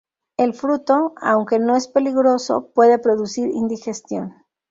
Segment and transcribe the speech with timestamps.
[0.35, 4.33] El fruto, aunque no es peligroso, puede producir indigestión.